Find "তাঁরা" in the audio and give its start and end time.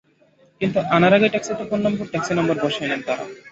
3.07-3.23